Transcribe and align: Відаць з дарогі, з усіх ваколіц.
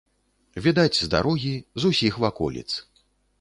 Відаць 0.67 0.97
з 1.03 1.09
дарогі, 1.15 1.51
з 1.85 1.93
усіх 1.93 2.19
ваколіц. 2.25 2.67